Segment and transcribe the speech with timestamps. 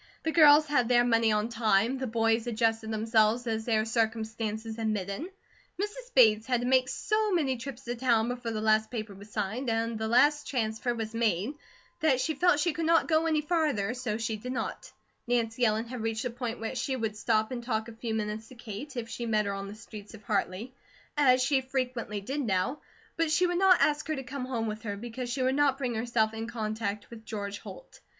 [0.23, 5.27] The girls had their money on time, the boys adjusted themselves as their circumstances admitted.
[5.79, 6.11] Mrs.
[6.15, 9.69] Bates had to make so many trips to town, before the last paper was signed,
[9.69, 11.53] and the last transfer was made,
[11.99, 14.91] that she felt she could not go any farther, so she did not.
[15.27, 18.47] Nancy Ellen had reached the point where she would stop and talk a few minutes
[18.47, 20.73] to Kate, if she met her on the streets of Hartley,
[21.15, 22.81] as she frequently did now;
[23.17, 25.77] but she would not ask her to come home with her, because she would not
[25.77, 27.99] bring herself in contact with George Holt.